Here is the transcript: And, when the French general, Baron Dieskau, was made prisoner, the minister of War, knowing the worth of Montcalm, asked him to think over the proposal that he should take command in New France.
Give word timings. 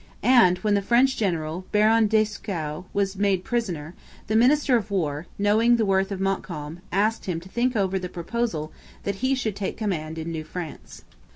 And, 0.23 0.57
when 0.63 0.73
the 0.73 0.81
French 0.81 1.15
general, 1.15 1.65
Baron 1.71 2.07
Dieskau, 2.07 2.85
was 2.91 3.15
made 3.17 3.43
prisoner, 3.43 3.93
the 4.25 4.35
minister 4.35 4.75
of 4.75 4.89
War, 4.89 5.27
knowing 5.37 5.75
the 5.75 5.85
worth 5.85 6.11
of 6.11 6.19
Montcalm, 6.19 6.79
asked 6.91 7.25
him 7.25 7.39
to 7.39 7.49
think 7.49 7.75
over 7.75 7.99
the 7.99 8.09
proposal 8.09 8.71
that 9.03 9.17
he 9.21 9.35
should 9.35 9.55
take 9.55 9.77
command 9.77 10.17
in 10.17 10.31
New 10.31 10.43
France. 10.43 11.03